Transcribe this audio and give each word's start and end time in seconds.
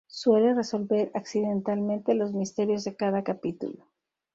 Suele 0.09 0.55
resolver 0.55 1.11
accidentalmente 1.13 2.15
los 2.15 2.33
misterios 2.33 2.83
de 2.85 2.95
cada 2.95 3.23
capítulo. 3.23 3.87